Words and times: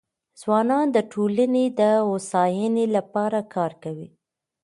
ځوانان 0.41 0.85
د 0.95 0.97
ټولنې 1.11 1.65
د 1.79 1.81
هوساینې 2.07 2.85
لپاره 2.95 3.39
کار 3.53 3.71
کوي. 3.83 4.09